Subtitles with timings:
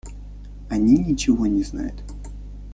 [0.67, 2.03] Они ничего не знают.